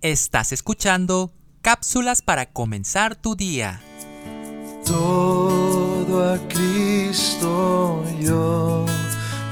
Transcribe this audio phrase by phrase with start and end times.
[0.00, 3.80] Estás escuchando cápsulas para comenzar tu día.
[4.86, 8.86] Todo a Cristo yo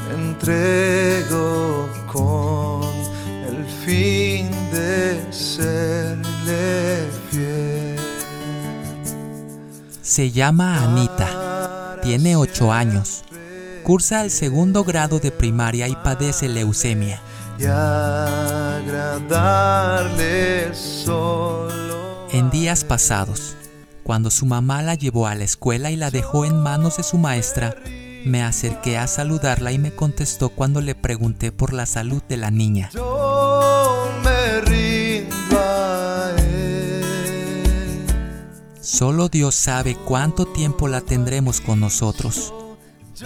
[0.07, 2.85] me entrego con
[3.45, 7.99] el fin de serle fiel.
[10.03, 13.25] Se llama Anita, tiene 8 años,
[13.83, 17.21] cursa el segundo grado de primaria y padece leucemia.
[17.59, 19.17] Y agradarle.
[22.37, 23.57] En días pasados,
[24.03, 27.17] cuando su mamá la llevó a la escuela y la dejó en manos de su
[27.17, 27.75] maestra,
[28.27, 32.51] me acerqué a saludarla y me contestó cuando le pregunté por la salud de la
[32.51, 32.91] niña.
[38.83, 42.53] Solo Dios sabe cuánto tiempo la tendremos con nosotros.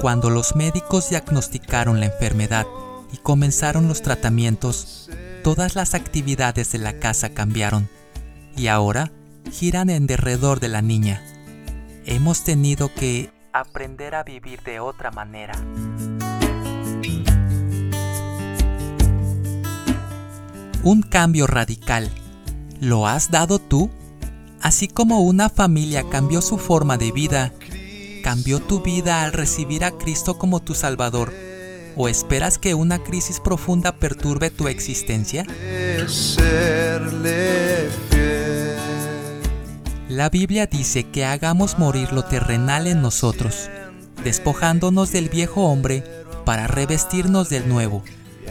[0.01, 2.65] Cuando los médicos diagnosticaron la enfermedad
[3.13, 5.11] y comenzaron los tratamientos,
[5.43, 7.89] todas las actividades de la casa cambiaron
[8.57, 9.13] y ahora
[9.51, 11.23] giran en derredor de la niña.
[12.07, 15.55] Hemos tenido que aprender a vivir de otra manera.
[20.83, 22.11] Un cambio radical.
[22.81, 23.91] ¿Lo has dado tú?
[24.63, 27.53] Así como una familia cambió su forma de vida,
[28.23, 31.33] ¿cambió tu vida al recibir a Cristo como tu Salvador?
[31.97, 35.45] ¿O esperas que una crisis profunda perturbe tu existencia?
[40.11, 43.71] La Biblia dice que hagamos morir lo terrenal en nosotros,
[44.25, 46.03] despojándonos del viejo hombre
[46.45, 48.03] para revestirnos del nuevo,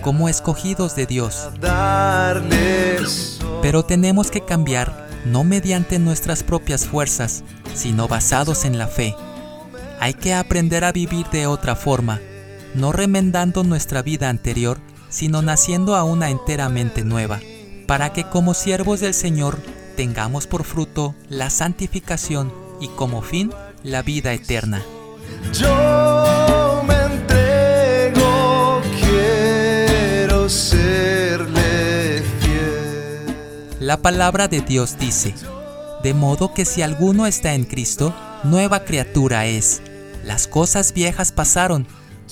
[0.02, 1.49] como escogidos de Dios.
[3.61, 7.43] Pero tenemos que cambiar no mediante nuestras propias fuerzas,
[7.73, 9.13] sino basados en la fe.
[9.99, 12.21] Hay que aprender a vivir de otra forma,
[12.73, 14.77] no remendando nuestra vida anterior,
[15.09, 17.41] sino naciendo a una enteramente nueva,
[17.85, 19.59] para que como siervos del Señor
[20.00, 23.52] tengamos por fruto la santificación y como fin
[23.83, 24.81] la vida eterna.
[25.52, 33.36] Yo me entrego, quiero serle fiel.
[33.82, 35.36] La palabra de Dios dice,
[36.02, 39.81] de modo que si alguno está en Cristo, nueva criatura es.
[40.23, 41.86] Las cosas viejas pasaron,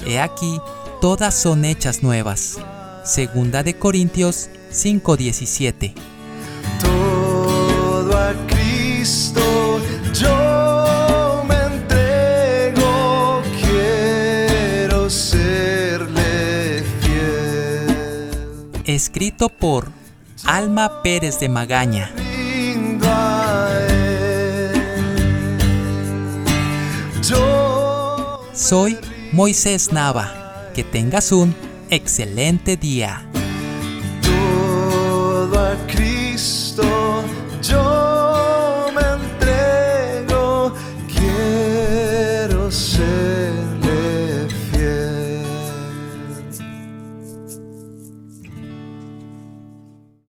[0.05, 0.61] he aquí,
[1.01, 2.59] todas son hechas nuevas.
[3.03, 6.16] Segunda de Corintios 5:17.
[9.07, 9.79] Cristo
[10.13, 18.69] yo me entrego, quiero serle fiel.
[18.83, 19.87] Escrito por
[20.43, 22.11] Alma Pérez de Magaña.
[28.53, 28.97] Soy
[29.31, 30.67] Moisés Nava.
[30.75, 31.55] Que tengas un
[31.89, 33.25] excelente día.
[34.21, 36.16] todo a Cristo